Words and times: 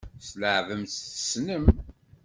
Tleεεbem-tt 0.29 1.01
tessnem. 1.13 1.65